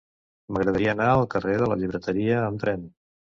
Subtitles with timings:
[0.55, 2.89] M'agradaria anar al carrer de la Llibreteria amb tren.